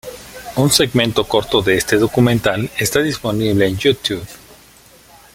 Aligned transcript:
Un 0.57 0.71
segmento 0.71 1.27
corto 1.27 1.61
de 1.61 1.77
este 1.77 1.97
documental 1.99 2.67
está 2.79 3.01
disponible 3.01 3.67
en 3.67 3.77
YouTube. 3.77 4.27